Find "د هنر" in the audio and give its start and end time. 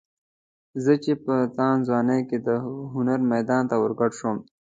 2.47-3.19